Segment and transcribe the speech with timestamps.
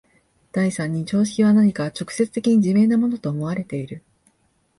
[0.51, 4.01] 第三に常識は何か直接的に自明なものと思われている。